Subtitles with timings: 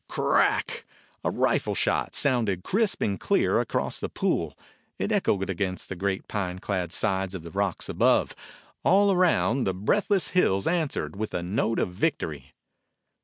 [0.09, 0.83] Crack!
[1.23, 4.57] A rifle shot sounded crisp and clear across the pool.
[4.97, 8.35] It echoed against the pine clad sides of the rocks above.
[8.83, 12.55] All around the breathless hills answered with a note of victory.